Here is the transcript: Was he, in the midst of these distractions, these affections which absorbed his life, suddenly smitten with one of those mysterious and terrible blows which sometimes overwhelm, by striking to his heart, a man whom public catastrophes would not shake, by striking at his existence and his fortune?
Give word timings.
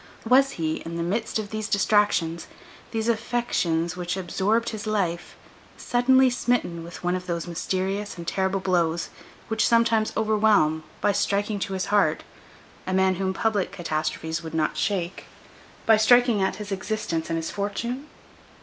Was 0.27 0.53
he, 0.53 0.77
in 0.77 0.95
the 0.97 1.03
midst 1.03 1.37
of 1.37 1.51
these 1.51 1.69
distractions, 1.69 2.47
these 2.89 3.07
affections 3.07 3.95
which 3.95 4.17
absorbed 4.17 4.69
his 4.69 4.87
life, 4.87 5.35
suddenly 5.77 6.27
smitten 6.27 6.83
with 6.83 7.03
one 7.03 7.15
of 7.15 7.27
those 7.27 7.45
mysterious 7.45 8.17
and 8.17 8.27
terrible 8.27 8.59
blows 8.59 9.11
which 9.47 9.63
sometimes 9.67 10.11
overwhelm, 10.17 10.81
by 11.01 11.11
striking 11.11 11.59
to 11.59 11.73
his 11.73 11.85
heart, 11.93 12.23
a 12.87 12.93
man 12.95 13.13
whom 13.17 13.31
public 13.31 13.71
catastrophes 13.71 14.41
would 14.41 14.55
not 14.55 14.75
shake, 14.75 15.25
by 15.85 15.97
striking 15.97 16.41
at 16.41 16.55
his 16.55 16.71
existence 16.71 17.29
and 17.29 17.37
his 17.37 17.51
fortune? 17.51 18.07